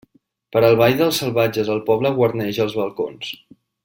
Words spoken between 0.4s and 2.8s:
Per al ball dels salvatges el poble guarneix els